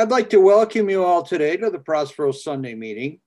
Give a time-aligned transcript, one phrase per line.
[0.00, 3.20] I'd like to welcome you all today to the Prosperos Sunday meeting.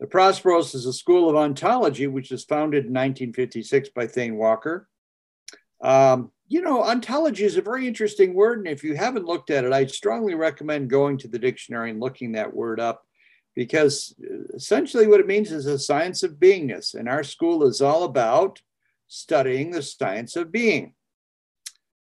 [0.00, 4.88] The Prosperos is a school of ontology which was founded in 1956 by Thane Walker.
[5.80, 9.62] Um, you know, ontology is a very interesting word, and if you haven't looked at
[9.62, 13.06] it, I'd strongly recommend going to the dictionary and looking that word up
[13.54, 14.16] because
[14.52, 18.60] essentially what it means is a science of beingness, and our school is all about
[19.06, 20.94] studying the science of being.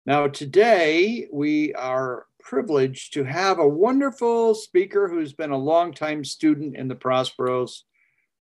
[0.05, 6.77] Now, today we are privileged to have a wonderful speaker who's been a longtime student
[6.77, 7.81] in the Prosperos.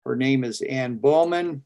[0.05, 1.61] Her name is Anne Bollman.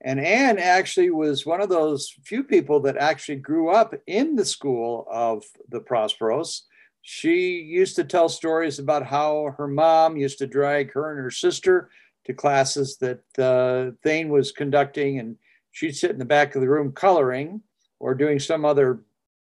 [0.00, 4.44] And Ann actually was one of those few people that actually grew up in the
[4.44, 6.60] school of the Prosperos.
[7.02, 11.32] She used to tell stories about how her mom used to drag her and her
[11.32, 11.90] sister
[12.26, 15.36] to classes that uh, Thane was conducting, and
[15.72, 17.60] she'd sit in the back of the room coloring
[17.98, 19.00] or doing some other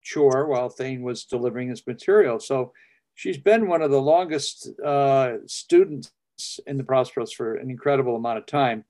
[0.03, 2.39] chore while Thane was delivering his material.
[2.39, 2.73] So
[3.15, 6.11] she's been one of the longest uh, students
[6.67, 8.85] in the Prosperos for an incredible amount of time.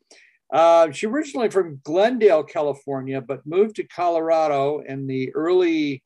[0.51, 6.03] Uh, she originally from Glendale, California, but moved to Colorado in the early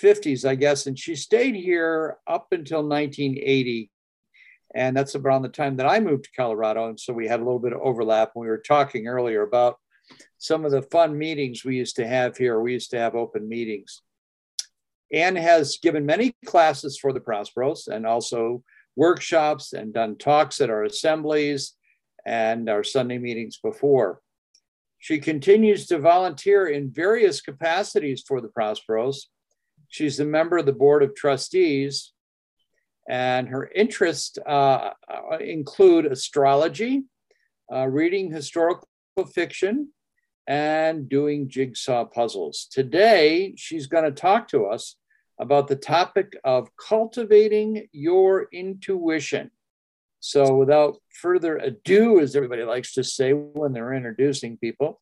[0.00, 3.90] 50s, I guess, and she stayed here up until 1980.
[4.74, 6.88] And that's around the time that I moved to Colorado.
[6.88, 8.32] And so we had a little bit of overlap.
[8.34, 9.78] And we were talking earlier about
[10.36, 12.60] some of the fun meetings we used to have here.
[12.60, 14.02] We used to have open meetings.
[15.12, 18.62] Anne has given many classes for the Prosperos and also
[18.96, 21.74] workshops and done talks at our assemblies
[22.26, 24.20] and our Sunday meetings before.
[24.98, 29.26] She continues to volunteer in various capacities for the Prosperos.
[29.88, 32.12] She's a member of the Board of Trustees,
[33.08, 34.90] and her interests uh,
[35.40, 37.04] include astrology,
[37.72, 38.88] uh, reading historical
[39.32, 39.92] fiction,
[40.48, 42.66] and doing jigsaw puzzles.
[42.72, 44.96] Today, she's going to talk to us
[45.38, 49.50] about the topic of cultivating your intuition.
[50.20, 55.00] So, without further ado, as everybody likes to say when they're introducing people,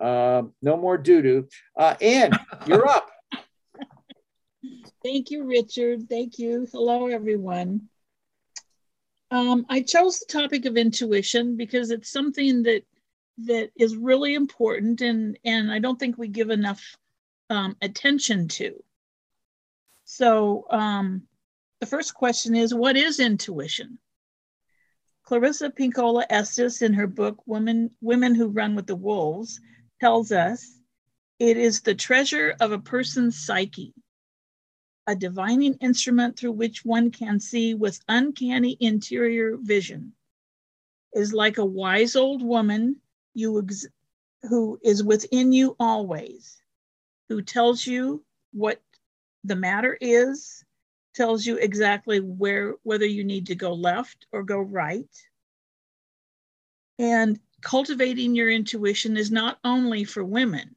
[0.00, 1.48] uh, no more doo doo.
[1.76, 2.32] Uh, Anne,
[2.66, 3.10] you're up.
[5.02, 6.08] Thank you, Richard.
[6.08, 6.68] Thank you.
[6.70, 7.88] Hello, everyone.
[9.32, 12.84] Um, I chose the topic of intuition because it's something that
[13.38, 16.96] that is really important and and I don't think we give enough
[17.50, 18.82] um, attention to.
[20.04, 21.22] So um,
[21.80, 23.98] the first question is, what is intuition?
[25.24, 29.60] Clarissa Pinkola Estes, in her book Women Women Who Run with the Wolves,
[30.00, 30.78] tells us
[31.38, 33.94] it is the treasure of a person's psyche,
[35.06, 40.12] a divining instrument through which one can see with uncanny interior vision.
[41.14, 43.00] Is like a wise old woman
[43.34, 43.86] you ex-
[44.48, 46.60] who is within you always,
[47.28, 48.80] who tells you what
[49.44, 50.64] the matter is,
[51.14, 55.08] tells you exactly where whether you need to go left or go right.
[56.98, 60.74] And cultivating your intuition is not only for women.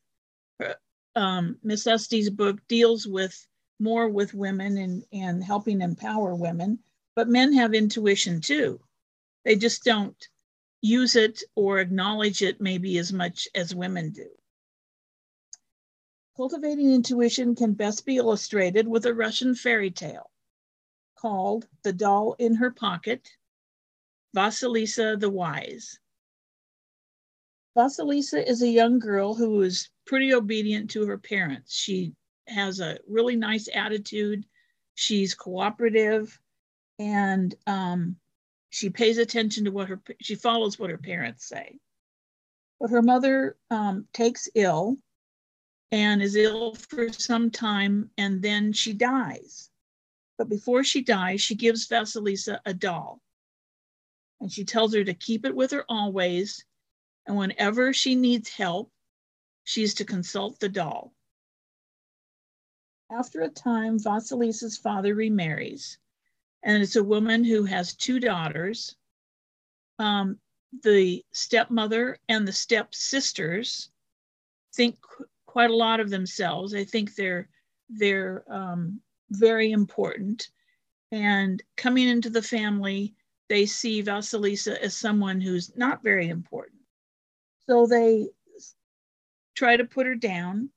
[1.16, 3.48] Um, Miss Estes' book deals with
[3.80, 6.80] more with women and, and helping empower women,
[7.16, 8.80] but men have intuition too.
[9.44, 10.16] They just don't
[10.86, 14.30] use it or acknowledge it maybe as much as women do.
[16.38, 20.30] Cultivating intuition can best be illustrated with a Russian fairy tale
[21.18, 23.30] called The Doll in Her Pocket,
[24.36, 25.98] Vasilisa the Wise.
[27.76, 31.74] Vasilisa is a young girl who is pretty obedient to her parents.
[31.74, 32.14] She
[32.48, 34.46] has a really nice attitude.
[34.94, 36.40] She's cooperative
[37.00, 38.18] and um,
[38.76, 41.80] she pays attention to what her she follows what her parents say.
[42.78, 44.98] But her mother um, takes ill
[45.94, 49.70] and is ill for some time and then she dies.
[50.38, 53.22] But before she dies she gives vasilisa a doll.
[54.42, 56.66] And she tells her to keep it with her always.
[57.28, 58.92] And whenever she needs help
[59.64, 61.14] she's to consult the doll.
[63.10, 65.98] After a time vasilisa's father remarries
[66.66, 68.96] and it's a woman who has two daughters.
[70.00, 70.40] Um,
[70.84, 73.90] the stepmother and the stepsisters
[74.76, 76.74] think qu- quite a lot of themselves.
[76.74, 77.48] I think they're
[77.88, 79.00] they're um,
[79.30, 80.50] very important.
[81.12, 83.14] And coming into the family,
[83.48, 86.82] they see Vasilisa as someone who's not very important.
[87.68, 88.30] So they
[89.56, 90.72] try to put her down.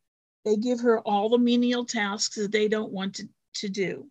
[0.44, 4.10] They give her all the menial tasks that they don't want to, to do.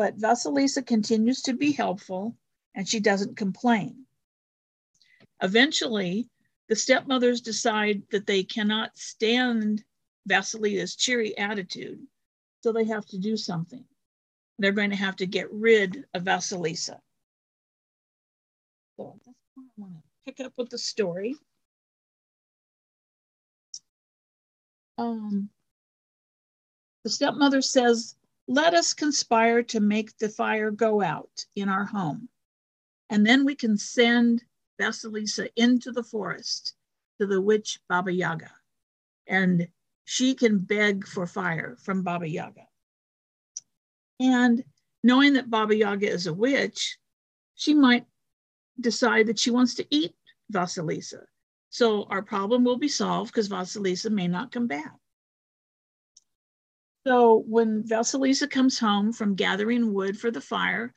[0.00, 2.34] But Vasilisa continues to be helpful
[2.74, 4.06] and she doesn't complain.
[5.42, 6.30] Eventually,
[6.70, 9.84] the stepmothers decide that they cannot stand
[10.26, 12.00] Vasilisa's cheery attitude,
[12.62, 13.84] so they have to do something.
[14.58, 16.98] they're going to have to get rid of Vasilisa.
[18.96, 21.36] So that's why I want to pick up with the story.
[24.96, 25.50] Um,
[27.04, 28.16] the stepmother says,
[28.50, 32.28] Let us conspire to make the fire go out in our home.
[33.08, 34.42] And then we can send
[34.76, 36.74] Vasilisa into the forest
[37.20, 38.50] to the witch Baba Yaga.
[39.28, 39.68] And
[40.04, 42.66] she can beg for fire from Baba Yaga.
[44.18, 44.64] And
[45.04, 46.98] knowing that Baba Yaga is a witch,
[47.54, 48.06] she might
[48.80, 50.12] decide that she wants to eat
[50.52, 51.20] Vasilisa.
[51.68, 54.99] So our problem will be solved because Vasilisa may not come back.
[57.06, 60.94] So when Vasilisa comes home from gathering wood for the fire,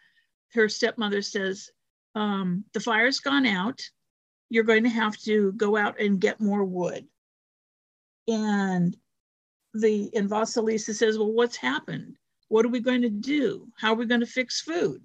[0.54, 1.70] her stepmother says,
[2.16, 3.82] um, the fire's gone out.
[4.50, 7.08] You're going to have to go out and get more wood.
[8.28, 8.96] And
[9.74, 12.18] the and Vasilisa says, Well, what's happened?
[12.50, 13.68] What are we going to do?
[13.78, 15.02] How are we going to fix food?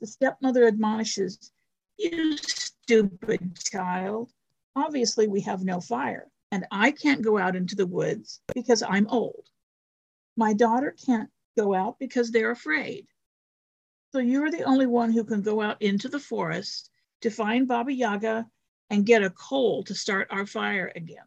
[0.00, 1.52] The stepmother admonishes,
[1.96, 4.30] You stupid child.
[4.76, 9.08] Obviously, we have no fire, and I can't go out into the woods because I'm
[9.08, 9.48] old.
[10.38, 13.08] My daughter can't go out because they're afraid.
[14.12, 16.90] So you're the only one who can go out into the forest
[17.22, 18.46] to find Baba Yaga
[18.88, 21.24] and get a coal to start our fire again.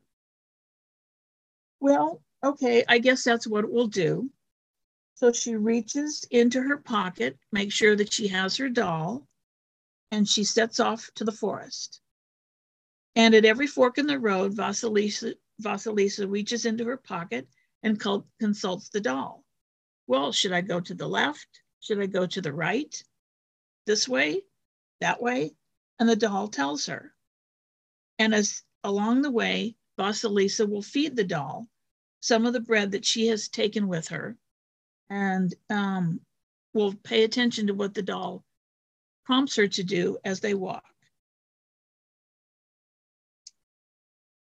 [1.81, 4.31] Well, okay, I guess that's what we'll do.
[5.15, 9.27] So she reaches into her pocket, makes sure that she has her doll,
[10.11, 11.99] and she sets off to the forest.
[13.17, 17.49] And at every fork in the road, Vasilisa, Vasilisa reaches into her pocket
[17.83, 18.01] and
[18.39, 19.43] consults the doll.
[20.07, 21.47] Well, should I go to the left?
[21.79, 22.93] Should I go to the right?
[23.85, 24.41] This way?
[24.99, 25.51] That way?
[25.99, 27.13] And the doll tells her.
[28.19, 31.67] And as along the way, Vasilisa will feed the doll
[32.21, 34.37] some of the bread that she has taken with her
[35.09, 36.21] and um,
[36.73, 38.43] will pay attention to what the doll
[39.25, 40.83] prompts her to do as they walk.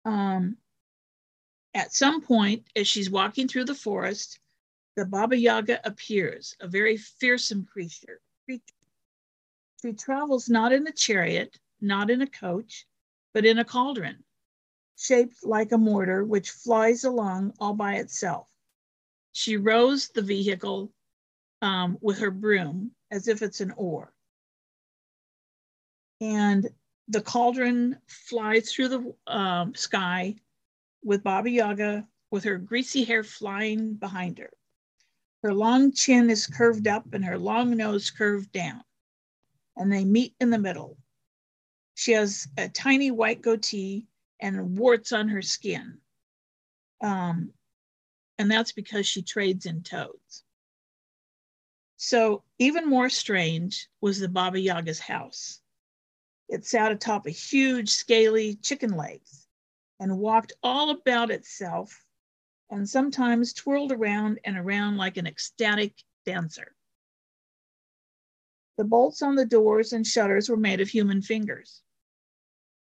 [0.05, 0.57] Um,
[1.75, 4.41] at some point, as she's walking through the forest,
[4.97, 8.21] the Baba Yaga appears, a very fearsome creature.
[9.83, 12.87] She travels not in a chariot, not in a coach,
[13.33, 14.25] but in a cauldron,
[14.97, 18.49] shaped like a mortar, which flies along all by itself.
[19.33, 20.93] She rows the vehicle
[21.63, 24.13] um, with her broom as if it's an oar.
[26.21, 26.69] And
[27.07, 30.35] the cauldron flies through the um, sky
[31.03, 34.51] with Baba Yaga with her greasy hair flying behind her.
[35.43, 38.83] Her long chin is curved up and her long nose curved down,
[39.77, 40.99] and they meet in the middle.
[41.95, 44.07] She has a tiny white goatee
[44.41, 45.99] and warts on her skin.
[47.01, 47.53] Um,
[48.39, 50.45] and that's because she trades in toads.
[51.97, 55.61] So, even more strange was the Baba Yaga's house.
[56.49, 59.48] It sat atop a huge, scaly chicken legs
[60.01, 62.05] and walked all about itself
[62.71, 66.75] and sometimes twirled around and around like an ecstatic dancer.
[68.77, 71.83] The bolts on the doors and shutters were made of human fingers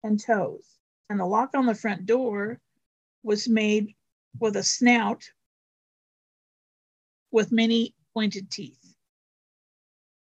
[0.02, 2.60] and toes, and the lock on the front door
[3.22, 3.94] was made
[4.38, 5.24] with a snout
[7.30, 8.94] with many pointed teeth.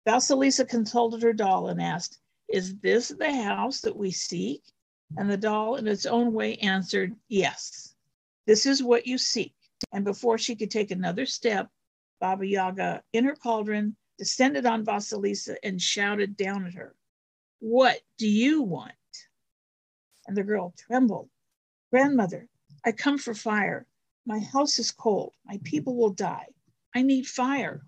[0.06, 2.18] Vasilisa consulted her doll and asked,
[2.48, 4.62] Is this the house that we seek?
[5.16, 7.94] And the doll, in its own way, answered, Yes,
[8.46, 9.54] this is what you seek.
[9.92, 11.68] And before she could take another step,
[12.20, 16.94] Baba Yaga, in her cauldron, descended on Vasilisa and shouted down at her,
[17.60, 18.92] What do you want?
[20.26, 21.30] And the girl trembled.
[21.90, 22.48] Grandmother,
[22.84, 23.86] I come for fire.
[24.26, 25.34] My house is cold.
[25.44, 26.48] My people will die.
[26.94, 27.82] I need fire.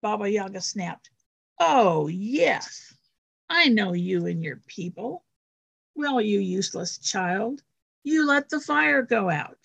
[0.00, 1.10] Baba Yaga snapped.
[1.58, 2.94] Oh, yes.
[3.48, 5.24] I know you and your people.
[5.96, 7.62] Well, you useless child,
[8.04, 9.58] you let the fire go out.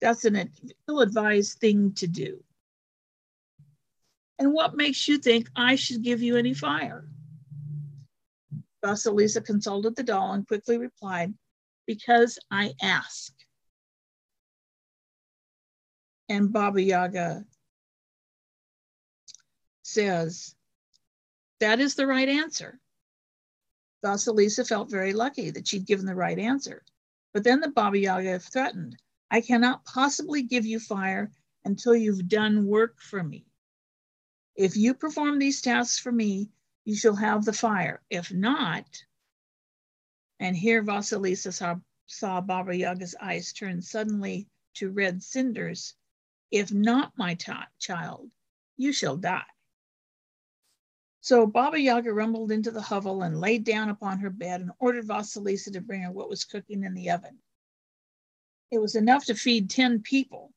[0.00, 0.50] That's an
[0.88, 2.42] ill advised thing to do.
[4.38, 7.06] And what makes you think I should give you any fire?
[8.82, 11.34] Vasilisa consulted the doll and quickly replied,
[11.84, 13.34] Because I ask.
[16.28, 17.44] And Baba Yaga
[19.82, 20.54] says,
[21.58, 22.78] That is the right answer.
[24.02, 26.84] Vasilisa felt very lucky that she'd given the right answer.
[27.32, 28.96] But then the Baba Yaga threatened,
[29.30, 31.30] I cannot possibly give you fire
[31.64, 33.46] until you've done work for me.
[34.56, 36.50] If you perform these tasks for me,
[36.84, 38.02] you shall have the fire.
[38.10, 39.04] If not,
[40.40, 41.76] and here Vasilisa saw,
[42.06, 45.94] saw Baba Yaga's eyes turn suddenly to red cinders.
[46.50, 47.36] If not, my
[47.78, 48.30] child,
[48.76, 49.44] you shall die.
[51.22, 55.06] So Baba Yaga rumbled into the hovel and laid down upon her bed and ordered
[55.06, 57.38] Vasilisa to bring her what was cooking in the oven.
[58.70, 60.54] It was enough to feed 10 people,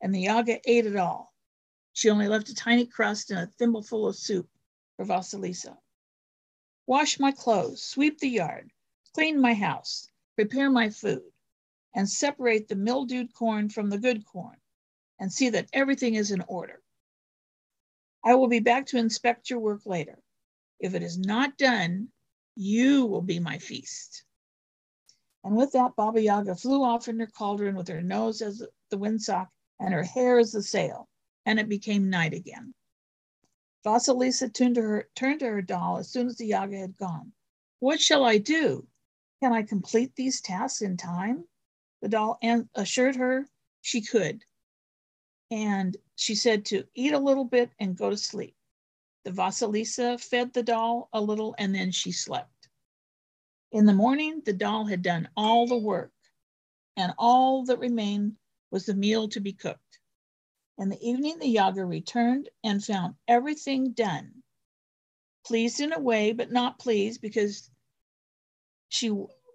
[0.00, 1.34] and the Yaga ate it all.
[1.92, 4.48] She only left a tiny crust and a thimbleful of soup
[4.96, 5.76] for Vasilisa.
[6.86, 8.70] Wash my clothes, sweep the yard,
[9.12, 11.32] clean my house, prepare my food,
[11.94, 14.60] and separate the mildewed corn from the good corn,
[15.18, 16.80] and see that everything is in order.
[18.26, 20.18] I will be back to inspect your work later.
[20.80, 22.08] If it is not done,
[22.56, 24.24] you will be my feast.
[25.44, 28.98] And with that, Baba Yaga flew off in her cauldron with her nose as the
[28.98, 29.46] windsock
[29.78, 31.08] and her hair as the sail,
[31.44, 32.74] and it became night again.
[33.84, 37.32] Vasilisa turned to her, turned to her doll as soon as the Yaga had gone.
[37.78, 38.88] What shall I do?
[39.40, 41.44] Can I complete these tasks in time?
[42.02, 42.40] The doll
[42.74, 43.46] assured her
[43.82, 44.42] she could.
[45.52, 48.56] And she said to eat a little bit and go to sleep.
[49.24, 52.68] The Vasilisa fed the doll a little and then she slept.
[53.72, 56.12] In the morning, the doll had done all the work,
[56.96, 58.36] and all that remained
[58.70, 60.00] was the meal to be cooked.
[60.78, 64.42] In the evening, the Yaga returned and found everything done.
[65.44, 67.70] Pleased in a way, but not pleased because
[68.88, 69.10] she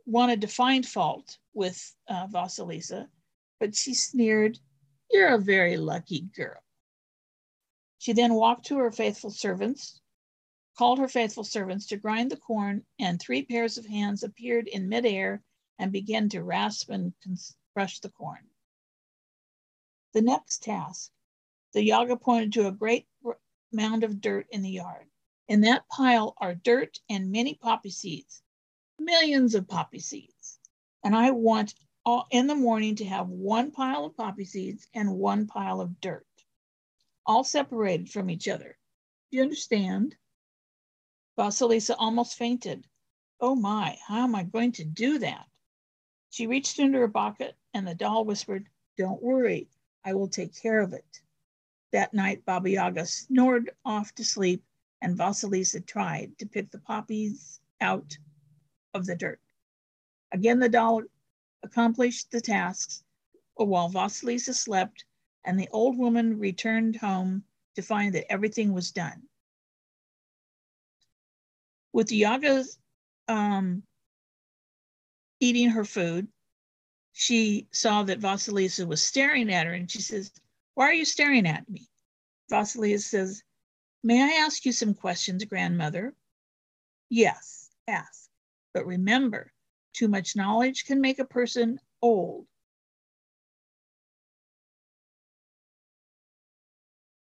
[0.06, 3.08] wanted to find fault with uh, Vasilisa,
[3.60, 4.60] but she sneered
[5.12, 6.62] you're a very lucky girl.
[7.98, 10.02] She then walked to her faithful servants,
[10.78, 14.90] called her faithful servants to grind the corn, and three pairs of hands appeared in
[14.90, 15.44] midair
[15.78, 17.14] and began to rasp and
[17.74, 18.50] crush the corn.
[20.14, 21.12] The next task,
[21.74, 23.08] the Yaga pointed to a great
[23.72, 25.08] mound of dirt in the yard.
[25.48, 28.42] In that pile are dirt and many poppy seeds,
[29.00, 30.60] millions of poppy seeds.
[31.04, 35.18] And I want all, in the morning to have one pile of poppy seeds and
[35.18, 36.26] one pile of dirt,
[37.26, 38.78] all separated from each other.
[39.32, 40.16] Do you understand?
[41.38, 42.86] Vasilisa almost fainted.
[43.40, 45.46] Oh my, how am I going to do that?
[46.30, 48.68] She reached into her pocket and the doll whispered,
[48.98, 49.68] Don't worry,
[50.06, 51.22] I will take care of it.
[51.92, 54.64] That night, Baba Yaga snored off to sleep,
[55.02, 58.18] and Vasilisa tried to pick the poppies out
[58.94, 59.42] of the dirt.
[60.32, 61.02] Again, the doll
[61.64, 63.04] accomplished the tasks
[63.56, 65.06] while Vasilisa slept,
[65.46, 67.44] and the old woman returned home
[67.76, 69.24] to find that everything was done.
[71.94, 72.80] With the Yaga's
[73.28, 73.84] um,
[75.40, 76.28] eating her food,
[77.14, 80.32] she saw that Vasilisa was staring at her and she says,
[80.76, 81.88] Why are you staring at me?
[82.50, 83.44] Vasilisa says,
[84.04, 86.16] May I ask you some questions, grandmother?
[87.10, 88.30] Yes, ask.
[88.74, 89.52] But remember,
[90.02, 92.48] too much knowledge can make a person old.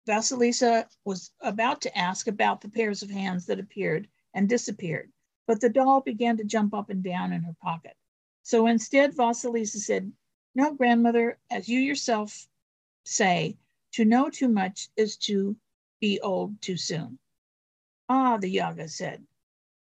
[0.08, 5.12] Vasilisa was about to ask about the pairs of hands that appeared and disappeared,
[5.48, 7.98] but the doll began to jump up and down in her pocket.
[8.44, 10.12] So instead, Vasilisa said,
[10.54, 12.48] No, grandmother, as you yourself
[13.06, 13.58] say,
[13.94, 15.58] to know too much is to
[16.00, 17.18] be old too soon.
[18.08, 19.26] Ah, the Yaga said,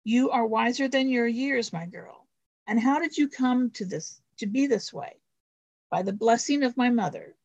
[0.04, 2.23] You are wiser than your years, my girl.
[2.66, 5.20] And how did you come to this, to be this way?
[5.90, 7.36] By the blessing of my mother.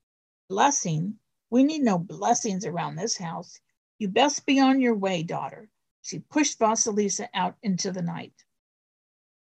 [0.47, 1.19] Blessing?
[1.49, 3.59] We need no blessings around this house.
[3.97, 5.69] You best be on your way, daughter.
[6.01, 8.45] She pushed Vasilisa out into the night.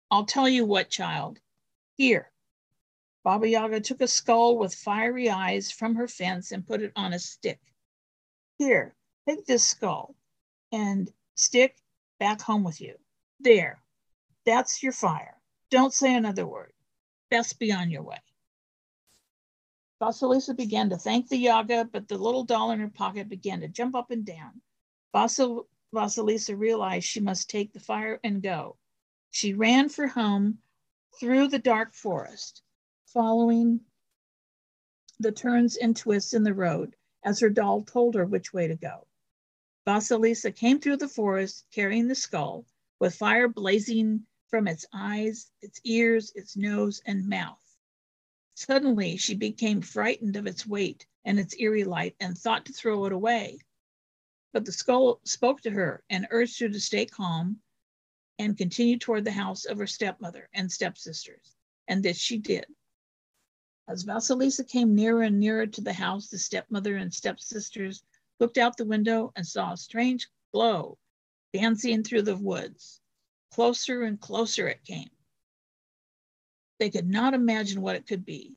[0.09, 1.39] I'll tell you what, child.
[1.95, 2.31] Here.
[3.23, 7.13] Baba Yaga took a skull with fiery eyes from her fence and put it on
[7.13, 7.59] a stick.
[8.57, 8.95] Here,
[9.27, 10.15] take this skull
[10.71, 11.77] and stick
[12.19, 12.95] back home with you.
[13.39, 13.83] There,
[14.45, 15.38] that's your fire.
[15.71, 16.73] Don't say another word.
[17.29, 18.17] Best be on your way.
[20.01, 23.67] Vasilisa began to thank the Yaga, but the little doll in her pocket began to
[23.67, 24.61] jump up and down.
[25.13, 28.77] Vasil- Vasilisa realized she must take the fire and go.
[29.31, 30.59] She ran for home
[31.19, 32.63] through the dark forest,
[33.07, 33.81] following
[35.19, 38.75] the turns and twists in the road as her doll told her which way to
[38.75, 39.05] go.
[39.85, 42.65] Vasilisa came through the forest carrying the skull,
[42.99, 47.63] with fire blazing from its eyes, its ears, its nose, and mouth.
[48.55, 53.05] Suddenly, she became frightened of its weight and its eerie light and thought to throw
[53.05, 53.59] it away.
[54.51, 57.61] But the skull spoke to her and urged her to stay calm
[58.39, 61.55] and continue toward the house of her stepmother and stepsisters.
[61.87, 62.65] And this she did.
[63.87, 68.03] As Vasilisa came nearer and nearer to the house, the stepmother and stepsisters
[68.39, 70.97] looked out the window and saw a strange glow
[71.53, 73.01] dancing through the woods.
[73.51, 75.09] Closer and closer it came.
[76.79, 78.55] They could not imagine what it could be.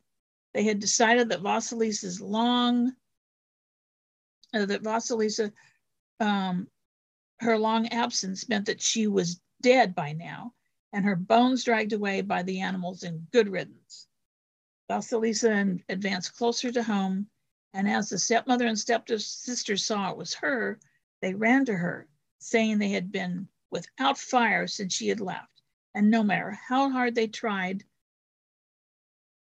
[0.55, 2.95] They had decided that Vasilisa's long
[4.55, 5.53] uh, that Vasilisa,
[6.21, 6.69] um,
[7.41, 10.53] her long absence meant that she was dead by now,
[10.93, 14.09] and her bones dragged away by the animals in good riddance.
[14.91, 17.27] Vasilisa advanced closer to home,
[17.73, 20.79] and as the stepmother and stepsister saw it was her,
[21.23, 22.07] they ran to her,
[22.39, 25.63] saying they had been without fire since she had left.
[25.95, 27.83] And no matter how hard they tried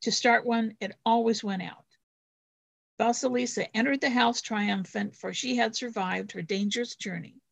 [0.03, 1.85] to start one, it always went out.
[2.99, 7.43] Vasilisa entered the house triumphant, for she had survived her dangerous journey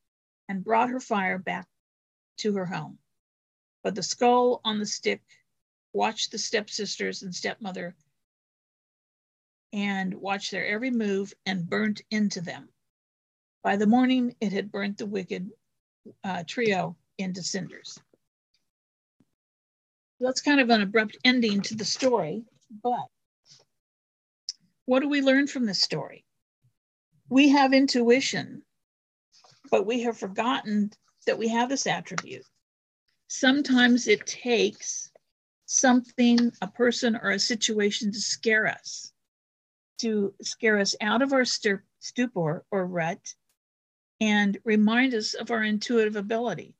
[0.49, 1.67] and brought her fire back
[2.39, 2.99] to her home.
[3.83, 5.23] But the skull on the stick
[5.93, 7.97] watched the stepsisters and stepmother
[9.73, 12.69] and watched their every move and burnt into them.
[13.63, 15.51] By the morning, it had burnt the wicked
[16.25, 17.99] uh, trio into cinders.
[20.21, 22.45] That's kind of an abrupt ending to the story,
[22.83, 23.07] but
[24.87, 26.25] what do we learn from this story?
[27.29, 28.63] We have intuition,
[29.71, 30.91] but we have forgotten
[31.27, 32.47] that we have this attribute.
[33.29, 35.11] Sometimes it takes
[35.67, 39.13] something, a person, or a situation to scare us,
[39.99, 43.35] to scare us out of our stupor or rut
[44.21, 46.75] and remind us of our intuitive ability.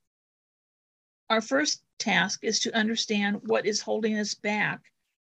[1.31, 4.81] Our first task is to understand what is holding us back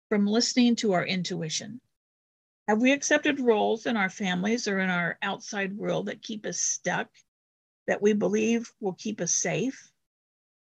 [0.10, 1.82] from listening to our intuition.
[2.68, 6.60] Have we accepted roles in our families or in our outside world that keep us
[6.60, 7.10] stuck,
[7.88, 9.92] that we believe will keep us safe?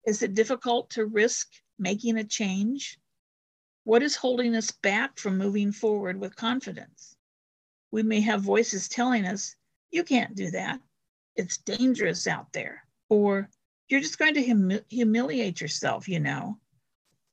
[0.06, 1.48] Is it difficult to risk
[1.78, 2.98] making a change?
[3.84, 7.16] What is holding us back from moving forward with confidence?
[7.90, 9.54] We may have voices telling us,
[9.90, 10.80] you can't do that.
[11.36, 12.84] It's dangerous out there.
[13.08, 13.48] Or
[13.88, 16.58] you're just going to hum- humiliate yourself, you know.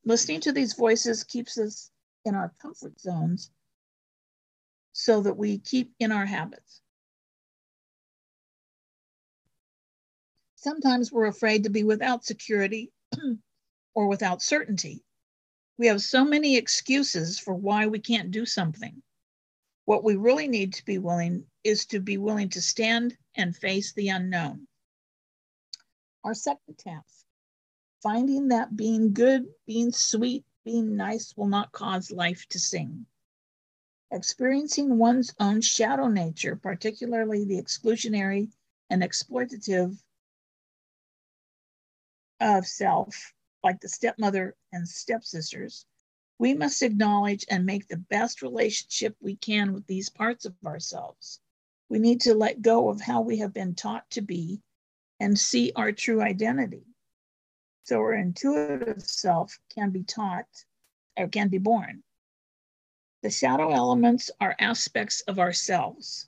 [0.05, 1.89] Listening to these voices keeps us
[2.25, 3.51] in our comfort zones
[4.91, 6.81] so that we keep in our habits.
[10.55, 12.92] Sometimes we're afraid to be without security
[13.96, 15.03] or without certainty.
[15.77, 19.01] We have so many excuses for why we can't do something.
[19.85, 23.93] What we really need to be willing is to be willing to stand and face
[23.93, 24.67] the unknown.
[26.23, 27.25] Our second task,
[28.01, 33.05] finding that being good, being sweet, being nice will not cause life to sing.
[34.11, 38.51] Experiencing one's own shadow nature, particularly the exclusionary
[38.89, 39.97] and exploitative
[42.39, 45.85] of self, like the stepmother and stepsisters,
[46.37, 51.39] we must acknowledge and make the best relationship we can with these parts of ourselves.
[51.89, 54.61] We need to let go of how we have been taught to be
[55.19, 56.85] and see our true identity.
[57.83, 60.48] So our intuitive self can be taught
[61.17, 62.03] or can be born.
[63.22, 66.27] The shadow elements are aspects of ourselves.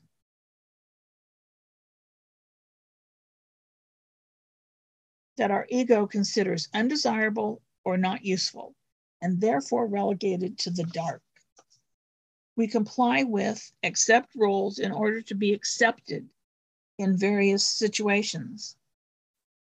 [5.37, 8.75] That our ego considers undesirable or not useful,
[9.21, 11.21] and therefore relegated to the dark.
[12.55, 16.29] We comply with, accept roles in order to be accepted
[16.97, 18.77] in various situations.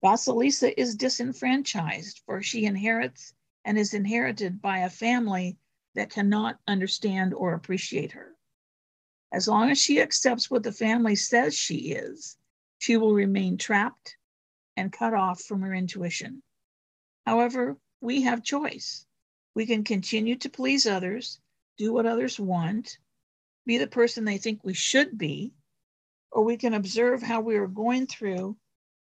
[0.04, 3.34] Vasilisa is disenfranchised, for she inherits
[3.66, 5.58] and is inherited by a family
[5.96, 8.36] that cannot understand or appreciate her.
[9.32, 12.38] As long as she accepts what the family says she is,
[12.80, 14.18] she will remain trapped
[14.78, 16.42] and cut off from her intuition.
[17.26, 19.06] However, we have choice.
[19.54, 21.40] We can continue to please others,
[21.80, 23.00] do what others want,
[23.66, 25.54] be the person they think we should be,
[26.32, 28.56] or we can observe how we are going through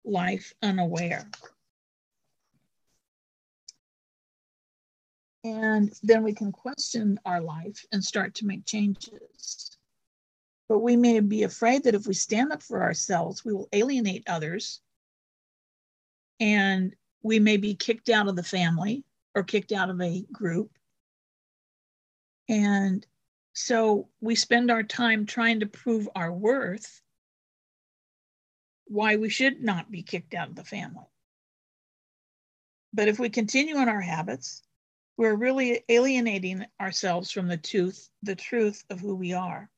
[0.04, 1.28] life unaware.
[5.42, 9.76] And then we can question our life and start to make changes.
[10.68, 14.24] But we may be afraid that if we stand up for ourselves, we will alienate
[14.28, 14.80] others
[16.40, 20.70] and we may be kicked out of the family or kicked out of a group.
[22.48, 23.06] And
[23.52, 27.02] so we spend our time trying to prove our worth
[28.86, 31.06] why we should not be kicked out of the family.
[32.92, 34.62] But if we continue in our habits,
[35.16, 39.70] we're really alienating ourselves from the truth, the truth of who we are.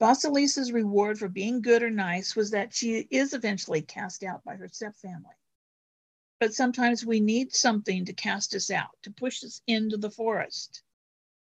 [0.00, 4.56] Vasilisa's reward for being good or nice was that she is eventually cast out by
[4.56, 5.36] her stepfamily.
[6.40, 10.82] But sometimes we need something to cast us out, to push us into the forest.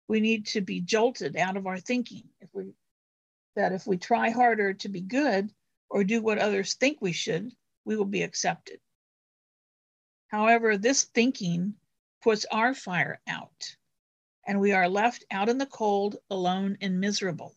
[0.09, 2.25] We need to be jolted out of our thinking.
[2.41, 2.73] If we
[3.57, 5.53] that if we try harder to be good,
[5.91, 7.53] or do what others think we should,
[7.85, 8.79] we will be accepted.
[10.29, 11.75] However, this thinking
[12.23, 13.77] puts our fire out,
[14.47, 17.57] and we are left out in the cold, alone, and miserable.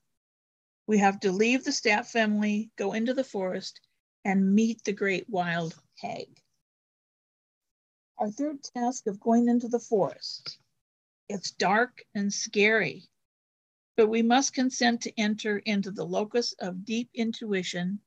[0.88, 3.80] We have to leave the staff family, go into the forest,
[4.26, 6.42] and meet the great wild hag.
[8.18, 10.58] Our third task of going into the forest.
[11.34, 13.10] It's dark and scary,
[13.96, 18.02] but we must consent to enter into the locus of deep intuition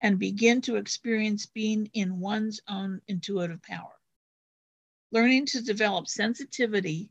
[0.00, 4.00] and begin to experience being in one's own intuitive power.
[5.10, 7.10] Learning to develop sensitivity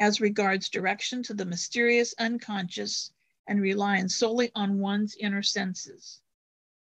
[0.00, 3.12] as regards direction to the mysterious unconscious
[3.46, 6.22] and relying solely on one's inner senses.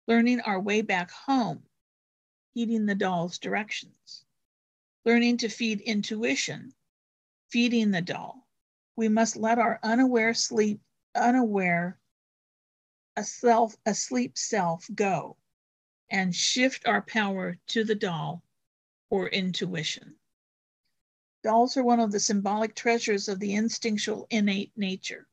[0.07, 1.61] Learning our way back home,
[2.55, 4.25] heeding the doll's directions.
[5.05, 6.73] Learning to feed intuition,
[7.51, 8.47] feeding the doll.
[8.95, 10.81] We must let our unaware sleep,
[11.13, 11.99] unaware
[13.17, 15.35] a self, a sleep self go
[16.09, 18.41] and shift our power to the doll
[19.09, 20.15] or intuition.
[21.43, 25.27] Dolls are one of the symbolic treasures of the instinctual innate nature.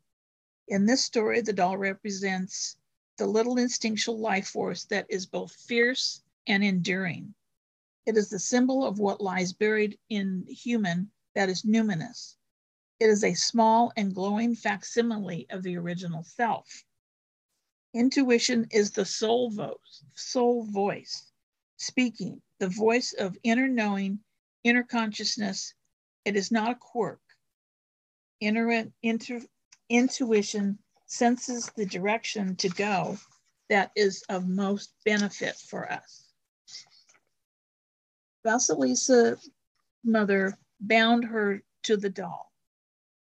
[0.67, 2.77] In this story, the doll represents
[3.17, 7.35] the little instinctual life force that is both fierce and enduring.
[8.07, 12.35] It is the symbol of what lies buried in human that is numinous.
[12.98, 16.66] It is a small and glowing facsimile of the original self.
[17.94, 21.31] Intuition is the soul voice, soul voice
[21.77, 24.18] speaking, the voice of inner knowing,
[24.64, 25.74] inner consciousness.
[26.24, 27.20] It is not a quirk.
[28.40, 29.40] Inner, inter,
[29.88, 33.16] intuition senses the direction to go
[33.68, 36.33] that is of most benefit for us.
[38.44, 39.38] Vasilisa
[40.03, 42.53] mother bound her to the doll.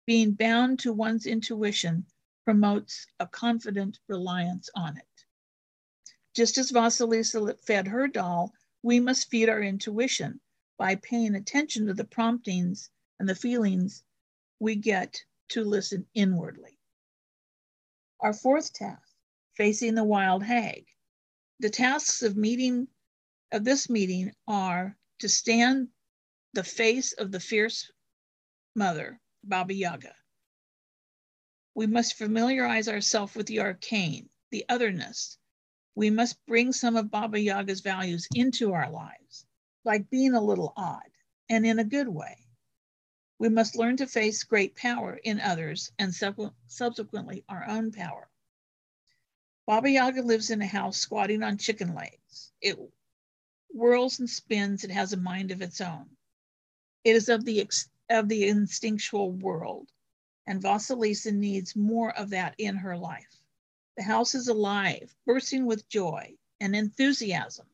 [0.06, 2.06] Being bound to one's intuition
[2.44, 5.24] promotes a confident reliance on it.
[6.34, 10.40] Just as Vasilisa fed her doll, we must feed our intuition
[10.78, 14.04] by paying attention to the promptings and the feelings
[14.60, 16.78] we get to listen inwardly.
[18.20, 19.14] Our fourth task,
[19.54, 20.86] facing the wild hag.
[21.60, 22.88] The tasks of meeting
[23.50, 25.88] of this meeting are to stand
[26.54, 27.90] the face of the fierce
[28.74, 30.14] mother, Baba Yaga,
[31.74, 35.38] we must familiarize ourselves with the arcane, the otherness.
[35.94, 39.46] We must bring some of Baba Yaga's values into our lives,
[39.84, 41.10] like being a little odd,
[41.48, 42.46] and in a good way.
[43.38, 48.28] We must learn to face great power in others and sub- subsequently our own power.
[49.66, 52.52] Baba Yaga lives in a house squatting on chicken legs.
[52.60, 52.78] It
[53.72, 54.84] whirls and spins.
[54.84, 56.17] It has a mind of its own.
[57.04, 57.68] It is of the,
[58.10, 59.88] of the instinctual world
[60.48, 63.42] and Vasilisa needs more of that in her life.
[63.98, 67.66] The house is alive, bursting with joy and enthusiasm.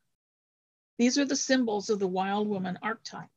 [0.99, 3.31] These are the symbols of the wild woman archetype.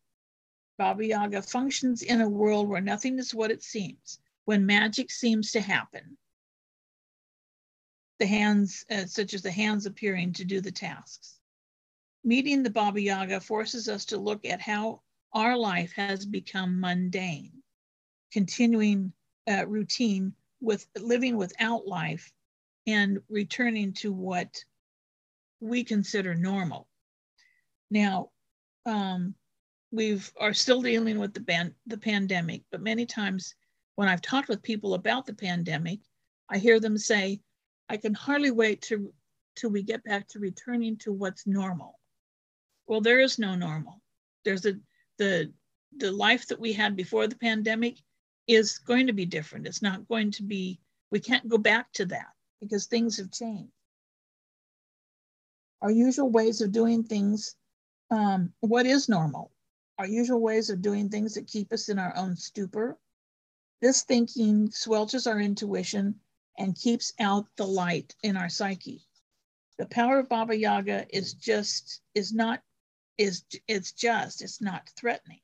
[0.80, 5.52] Baba Yaga functions in a world where nothing is what it seems, when magic seems
[5.52, 6.17] to happen.
[8.17, 11.39] The hands, uh, such as the hands appearing to do the tasks.
[12.23, 17.51] Meeting the Baba Yaga forces us to look at how our life has become mundane,
[18.31, 19.13] continuing
[19.49, 22.31] uh, routine with living without life
[22.85, 24.63] and returning to what
[25.59, 26.87] we consider normal.
[27.91, 28.31] Now,
[28.85, 29.35] um,
[29.91, 33.55] we've are still dealing with the ban- the pandemic, but many times
[33.95, 35.99] when I've talked with people about the pandemic,
[36.49, 37.41] I hear them say,
[37.89, 39.13] "I can hardly wait to
[39.55, 41.99] till we get back to returning to what's normal."
[42.85, 44.01] Well, there is no normal.
[44.43, 44.79] There's a
[45.17, 45.51] the
[45.97, 47.97] the life that we had before the pandemic
[48.47, 49.67] is going to be different.
[49.67, 50.80] It's not going to be,
[51.12, 52.27] we can't go back to that
[52.62, 53.71] because things have changed.
[55.82, 57.56] Our usual ways of doing things,
[58.10, 59.51] um, what is normal?
[59.99, 62.97] Our usual ways of doing things that keep us in our own stupor.
[63.82, 66.15] This thinking swelters our intuition
[66.58, 69.01] and keeps out the light in our psyche.
[69.77, 72.62] The power of Baba Yaga is just, is not,
[73.17, 75.39] is, it's just, it's not threatening.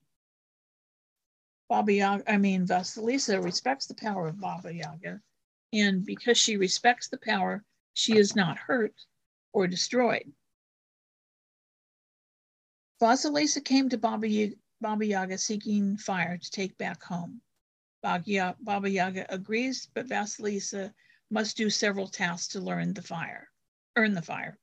[1.69, 5.19] Baba Yaga, I mean, Vasilisa respects the power of Baba Yaga.
[5.71, 8.93] And because she respects the power, she is not hurt
[9.53, 10.31] or destroyed.
[13.01, 17.41] Vasilisa came to Baba Yaga, Baba Yaga seeking fire to take back home.
[18.03, 20.93] Baba Yaga agrees, but Vasilisa
[21.31, 23.49] must do several tasks to learn the fire,
[23.95, 24.59] earn the fire.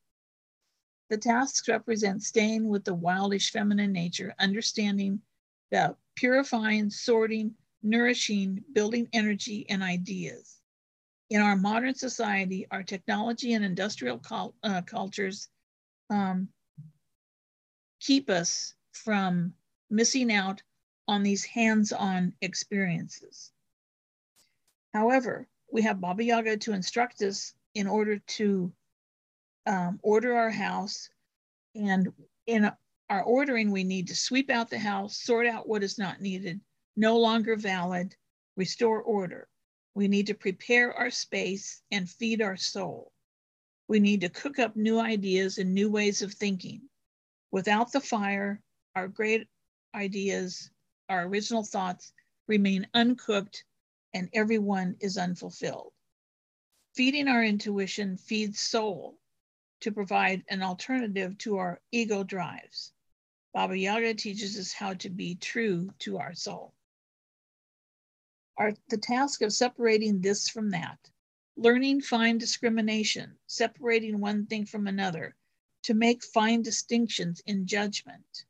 [1.10, 5.20] The tasks represent staying with the wildish feminine nature, understanding
[5.72, 10.60] the purifying, sorting, nourishing, building energy and ideas.
[11.28, 14.20] In our modern society, our technology and industrial
[14.62, 15.48] uh, cultures
[16.10, 16.48] um,
[18.00, 19.54] keep us from
[19.90, 20.62] missing out
[21.08, 23.50] on these hands-on experiences.
[24.94, 28.72] However, we have Baba Yaga to instruct us in order to
[29.66, 31.08] um, order our house.
[31.74, 32.12] And
[32.46, 32.70] in
[33.08, 36.60] our ordering, we need to sweep out the house, sort out what is not needed,
[36.96, 38.14] no longer valid,
[38.56, 39.48] restore order.
[39.94, 43.12] We need to prepare our space and feed our soul.
[43.88, 46.82] We need to cook up new ideas and new ways of thinking.
[47.50, 48.62] Without the fire,
[48.94, 49.48] our great
[49.94, 50.70] ideas,
[51.08, 52.12] our original thoughts
[52.46, 53.64] remain uncooked
[54.14, 55.92] and everyone is unfulfilled.
[56.94, 59.19] Feeding our intuition feeds soul
[59.80, 62.92] to provide an alternative to our ego drives.
[63.52, 66.74] Baba Yaga teaches us how to be true to our soul.
[68.56, 70.98] Our, the task of separating this from that,
[71.56, 75.34] learning fine discrimination, separating one thing from another
[75.84, 78.44] to make fine distinctions in judgment,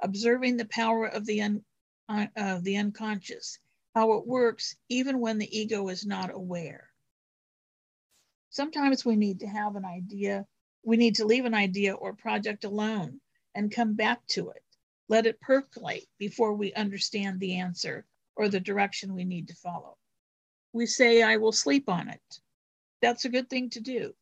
[0.00, 1.64] observing the power of the, un,
[2.08, 3.58] uh, of the unconscious,
[3.94, 6.90] how it works even when the ego is not aware.
[8.54, 10.46] Sometimes we need to have an idea,
[10.84, 13.20] we need to leave an idea or project alone
[13.52, 14.62] and come back to it.
[15.08, 19.96] Let it percolate before we understand the answer or the direction we need to follow.
[20.72, 22.40] We say, I will sleep on it.
[23.02, 24.14] That's a good thing to do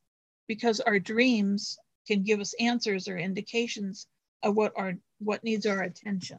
[0.49, 4.07] because our dreams can give us answers or indications
[4.43, 6.39] of what our what needs our attention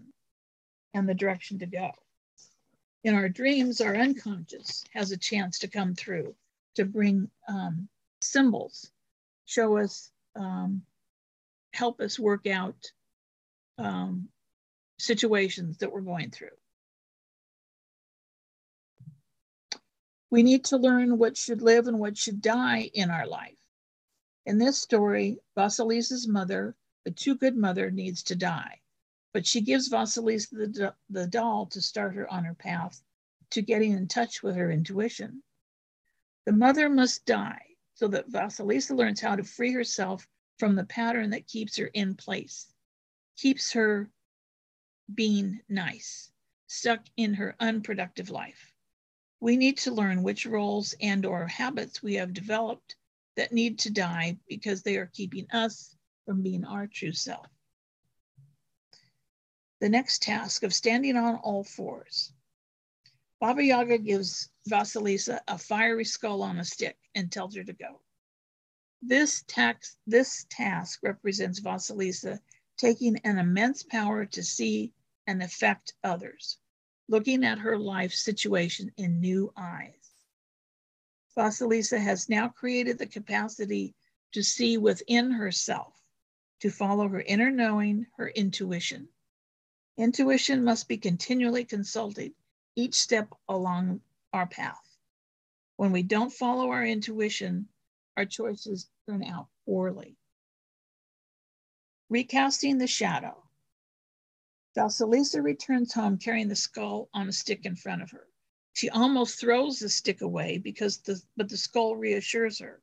[0.95, 1.91] and the direction to go.
[3.03, 6.35] In our dreams, our unconscious has a chance to come through
[6.75, 7.87] to bring um,
[8.21, 8.91] symbols,
[9.45, 10.81] show us um,
[11.73, 12.91] help us work out
[13.77, 14.29] um,
[14.99, 16.55] situations that we're going through.
[20.29, 23.57] We need to learn what should live and what should die in our life.
[24.45, 28.81] In this story, Vasilisa's mother, the too good mother, needs to die,
[29.33, 33.01] but she gives Vasilisa the, the doll to start her on her path
[33.51, 35.43] to getting in touch with her intuition.
[36.45, 40.27] The mother must die so that Vasilisa learns how to free herself
[40.57, 42.67] from the pattern that keeps her in place,
[43.37, 44.09] keeps her
[45.13, 46.31] being nice,
[46.67, 48.73] stuck in her unproductive life.
[49.39, 52.95] We need to learn which roles and or habits we have developed
[53.35, 57.47] that need to die because they are keeping us from being our true self.
[59.79, 62.31] The next task of standing on all fours.
[63.43, 67.99] Baba Yaga gives Vasilisa a fiery skull on a stick and tells her to go.
[69.01, 72.39] This, tax, this task represents Vasilisa
[72.77, 74.93] taking an immense power to see
[75.27, 76.57] and affect others,
[77.09, 80.13] looking at her life situation in new eyes.
[81.35, 83.93] Vasilisa has now created the capacity
[84.31, 86.01] to see within herself,
[86.61, 89.09] to follow her inner knowing, her intuition.
[89.97, 92.33] Intuition must be continually consulted
[92.75, 94.01] each step along
[94.33, 94.97] our path.
[95.77, 97.67] When we don't follow our intuition,
[98.17, 100.17] our choices turn out poorly.
[102.09, 103.43] Recasting the shadow.
[104.75, 108.27] Vasilisa returns home carrying the skull on a stick in front of her.
[108.73, 112.81] She almost throws the stick away because the but the skull reassures her.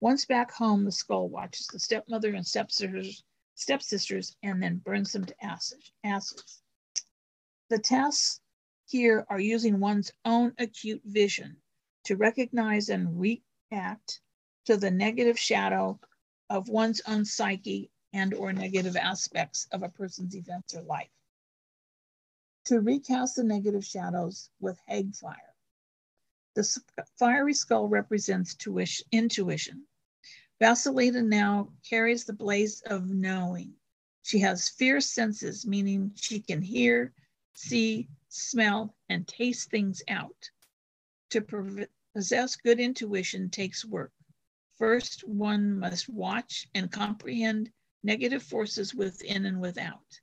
[0.00, 5.24] Once back home, the skull watches the stepmother and stepsisters, stepsisters and then burns them
[5.24, 6.62] to ashes.
[7.70, 8.40] The tasks
[8.88, 11.56] here are using one's own acute vision
[12.04, 14.20] to recognize and react
[14.64, 16.00] to the negative shadow
[16.48, 21.10] of one's own psyche and or negative aspects of a person's events or life.
[22.66, 25.54] To recast the negative shadows with Hag fire.
[26.54, 26.80] The
[27.18, 29.84] fiery skull represents tuition, intuition.
[30.62, 33.74] Vasilisa now carries the blaze of knowing.
[34.22, 37.12] She has fierce senses, meaning she can hear,
[37.52, 40.50] see, smell, and taste things out.
[41.30, 41.40] To
[42.14, 44.12] possess good intuition takes work.
[44.78, 50.20] First, one must watch and comprehend negative forces within and without.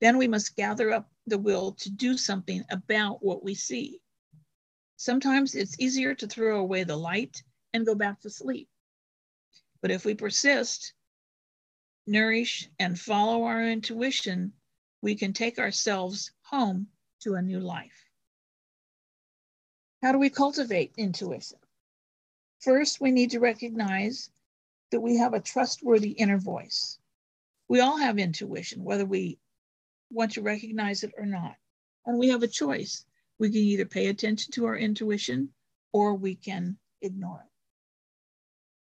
[0.00, 4.00] Then we must gather up the will to do something about what we see.
[4.96, 7.42] Sometimes it's easier to throw away the light
[7.72, 8.68] and go back to sleep.
[9.80, 10.94] But if we persist,
[12.06, 14.52] nourish, and follow our intuition,
[15.02, 16.88] we can take ourselves home
[17.24, 18.04] to a new life.
[20.02, 21.58] How do we cultivate intuition?
[22.60, 24.30] First, we need to recognize
[24.90, 26.98] that we have a trustworthy inner voice.
[27.68, 29.38] We all have intuition, whether we
[30.10, 31.56] want to recognize it or not.
[32.06, 33.04] And we have a choice.
[33.38, 35.48] We can either pay attention to our intuition
[35.92, 37.50] or we can ignore it.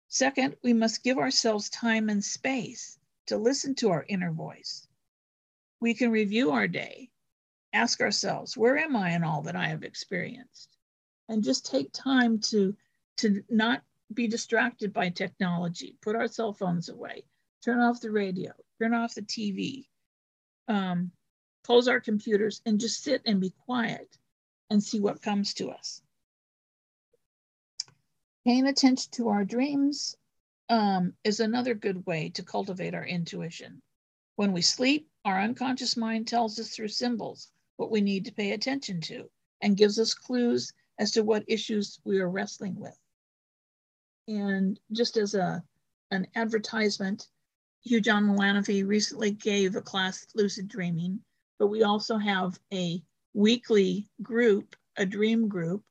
[0.07, 4.87] Second, we must give ourselves time and space to listen to our inner voice.
[5.79, 7.11] We can review our day,
[7.73, 10.77] ask ourselves, where am I in all that I have experienced?
[11.29, 12.75] And just take time to
[13.17, 17.23] to not be distracted by technology, put our cell phones away,
[17.63, 19.85] turn off the radio, turn off the TV,
[20.67, 21.11] um,
[21.63, 24.17] close our computers, and just sit and be quiet
[24.69, 26.01] and see what comes to us.
[28.45, 30.15] Paying attention to our dreams
[30.69, 33.81] um, is another good way to cultivate our intuition.
[34.35, 38.51] When we sleep, our unconscious mind tells us through symbols what we need to pay
[38.51, 39.29] attention to
[39.61, 42.97] and gives us clues as to what issues we are wrestling with.
[44.27, 45.63] And just as a
[46.11, 47.27] an advertisement,
[47.83, 51.19] Hugh John Milanofi recently gave a class lucid dreaming,
[51.57, 53.01] but we also have a
[53.33, 55.83] weekly group, a dream group,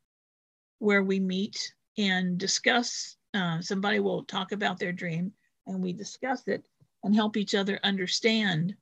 [0.79, 3.17] where we meet and discuss.
[3.33, 5.33] Uh, somebody will talk about their dream,
[5.67, 6.65] and we discuss it
[7.03, 8.75] and help each other understand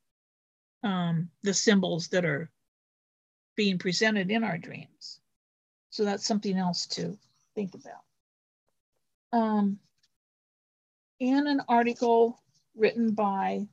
[0.83, 2.51] um, the symbols that are
[3.59, 5.19] being presented in our dreams.
[5.91, 7.19] So that's something else to
[7.57, 8.05] think about.
[9.33, 9.81] Um,
[11.19, 12.41] in an article
[12.77, 13.67] written by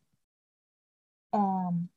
[1.33, 1.87] um,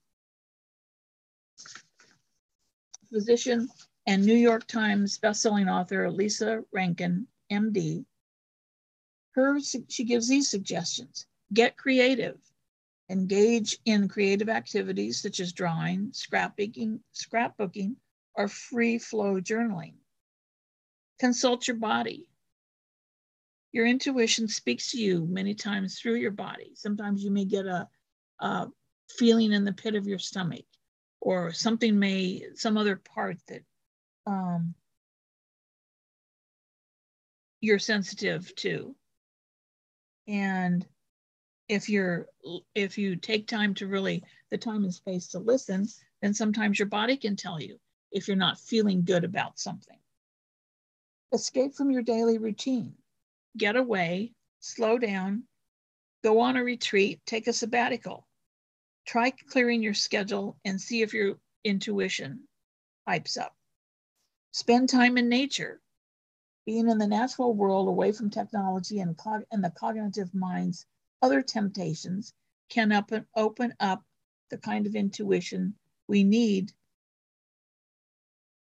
[3.10, 3.70] physician
[4.06, 8.04] and New York Times bestselling author Lissa Rankin, MD,
[9.30, 11.26] her, she gives these suggestions.
[11.54, 12.36] Get creative.
[13.10, 17.94] Engage in creative activities such as drawing, scrapbooking, scrapbooking,
[18.34, 19.94] or free flow journaling.
[21.18, 22.28] Consult your body.
[23.72, 26.72] Your intuition speaks to you many times through your body.
[26.74, 27.88] Sometimes you may get a,
[28.40, 28.68] a
[29.10, 30.64] feeling in the pit of your stomach,
[31.20, 33.62] or something may, some other part that
[34.26, 34.74] um,
[37.60, 38.94] you're sensitive to.
[40.26, 40.86] And
[41.68, 42.26] if you're
[42.74, 45.86] if you take time to really the time and space to listen
[46.22, 47.78] then sometimes your body can tell you
[48.10, 49.98] if you're not feeling good about something.
[51.32, 52.94] Escape from your daily routine.
[53.56, 55.44] Get away slow down
[56.24, 58.26] go on a retreat take a sabbatical.
[59.06, 62.40] Try clearing your schedule and see if your intuition
[63.06, 63.54] pipes up.
[64.52, 65.80] Spend time in nature.
[66.66, 69.18] Being in the natural world away from technology and,
[69.50, 70.84] and the cognitive minds
[71.22, 72.32] other temptations
[72.68, 74.04] can open, open up
[74.50, 75.74] the kind of intuition
[76.06, 76.72] we need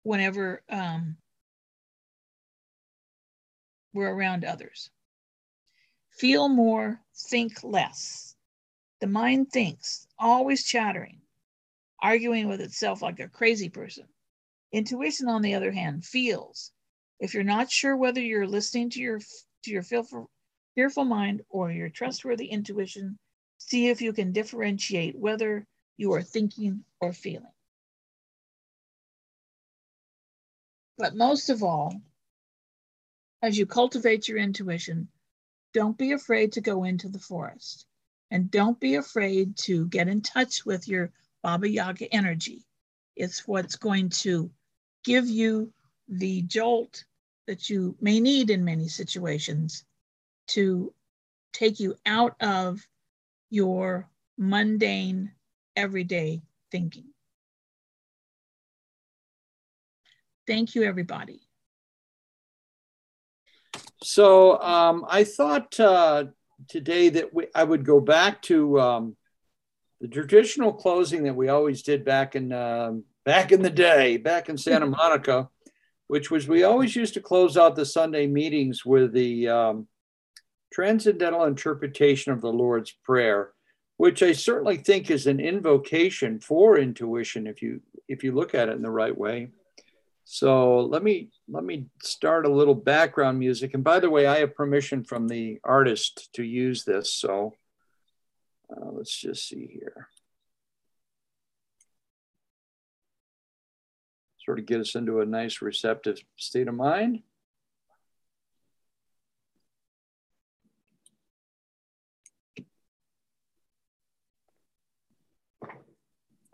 [0.03, 1.17] whenever um,
[3.93, 4.89] we're around others.
[6.11, 8.35] Feel more, think less.
[8.99, 11.21] The mind thinks, always chattering,
[12.01, 14.05] arguing with itself like a crazy person.
[14.71, 16.71] Intuition, on the other hand, feels.
[17.19, 20.27] If you're not sure whether you're listening to your to your feel for,
[20.75, 23.17] fearful mind or your trustworthy intuition,
[23.57, 25.65] see if you can differentiate whether
[25.97, 27.47] you are thinking or feeling.
[30.97, 32.01] But most of all,
[33.41, 35.09] as you cultivate your intuition,
[35.73, 37.85] don't be afraid to go into the forest
[38.31, 42.63] and don't be afraid to get in touch with your Baba Yaga energy.
[43.15, 44.49] It's what's going to
[45.03, 45.73] give you
[46.07, 47.03] the jolt
[47.47, 49.83] that you may need in many situations
[50.53, 50.93] to
[51.51, 52.85] take you out of
[53.49, 55.31] your mundane,
[55.75, 57.05] everyday thinking.
[60.45, 61.41] Thank you, everybody.
[64.03, 66.25] So um, I thought uh,
[66.67, 69.15] today that we, I would go back to um,
[70.01, 74.49] the traditional closing that we always did back in uh, back in the day, back
[74.49, 75.49] in Santa Monica,
[76.07, 79.87] which was we always used to close out the Sunday meetings with the um,
[80.73, 83.51] transcendental interpretation of the Lord's Prayer,
[83.97, 88.69] which I certainly think is an invocation for intuition if you if you look at
[88.69, 89.49] it in the right way.
[90.25, 93.73] So let me let me start a little background music.
[93.73, 97.13] And by the way, I have permission from the artist to use this.
[97.13, 97.53] So
[98.69, 100.07] uh, let's just see here.
[104.39, 107.21] Sort of get us into a nice receptive state of mind.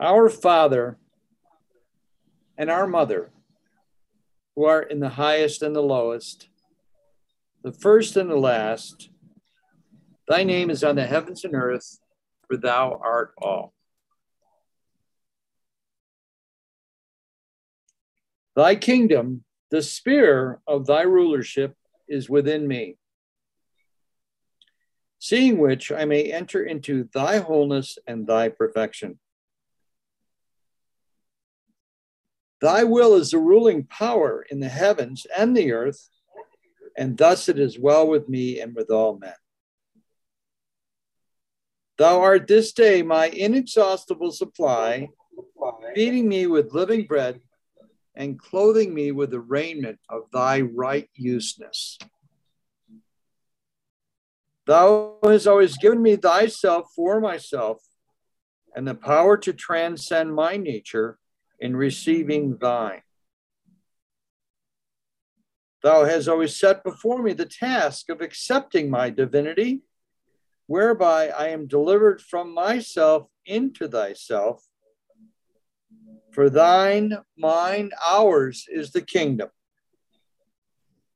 [0.01, 0.97] Our Father
[2.57, 3.31] and our Mother,
[4.55, 6.47] who are in the highest and the lowest,
[7.63, 9.09] the first and the last,
[10.27, 11.99] thy name is on the heavens and earth,
[12.47, 13.73] for thou art all.
[18.55, 21.75] Thy kingdom, the spear of thy rulership,
[22.07, 22.95] is within me.
[25.19, 29.19] Seeing which I may enter into thy wholeness and thy perfection.
[32.61, 36.09] Thy will is the ruling power in the heavens and the earth,
[36.97, 39.33] and thus it is well with me and with all men.
[41.97, 45.09] Thou art this day my inexhaustible supply,
[45.93, 47.41] feeding me with living bread
[48.15, 51.97] and clothing me with the raiment of thy right useness.
[54.65, 57.81] Thou hast always given me thyself for myself
[58.75, 61.18] and the power to transcend my nature
[61.59, 63.01] in receiving thine.
[65.81, 69.81] Thou hast always set before me the task of accepting my divinity,
[70.67, 74.65] whereby I am delivered from myself into thyself.
[76.31, 79.49] For thine, mine, ours is the kingdom,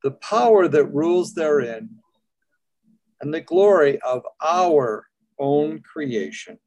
[0.01, 1.99] the power that rules therein,
[3.21, 6.57] and the glory of our own creation.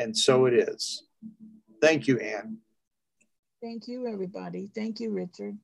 [0.00, 1.02] And so it is.
[1.82, 2.56] Thank you, Anne.
[3.62, 4.70] Thank you, everybody.
[4.74, 5.58] Thank you, Richard.